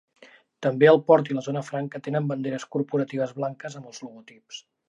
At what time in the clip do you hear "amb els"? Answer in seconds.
3.83-4.05